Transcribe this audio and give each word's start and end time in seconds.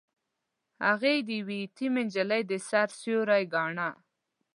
هغه 0.85 1.09
يې 1.15 1.19
د 1.27 1.29
يوې 1.39 1.57
يتيمې 1.65 2.03
نجلۍ 2.07 2.41
د 2.49 2.51
سر 2.69 2.87
سيوری 2.99 3.43
ګاڼه. 3.53 3.89